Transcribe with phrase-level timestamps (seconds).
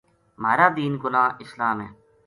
[0.41, 1.89] مہار دین کو ناں اسلام ہے۔